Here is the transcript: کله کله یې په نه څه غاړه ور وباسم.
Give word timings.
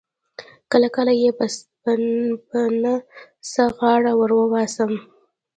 کله 0.71 0.87
کله 0.95 1.11
یې 1.21 1.29
په 2.51 2.61
نه 2.83 2.93
څه 3.51 3.63
غاړه 3.77 4.13
ور 4.19 4.31
وباسم. 4.39 4.91